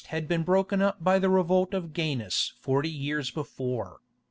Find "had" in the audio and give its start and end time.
0.07-0.27